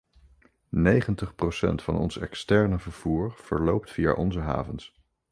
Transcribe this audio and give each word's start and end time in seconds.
Negentig 0.75 1.35
procent 1.35 1.81
van 1.83 1.95
ons 1.97 2.17
externe 2.17 2.79
vervoer 2.79 3.33
verloopt 3.35 3.91
via 3.91 4.13
onze 4.13 4.39
havens. 4.39 4.93